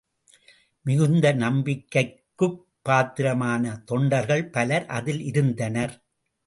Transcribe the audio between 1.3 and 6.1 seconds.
நம்பிக்கைக்குப் பாத்திரமான தொண்டர்கள் பலர் அதில் இருந்தனர்.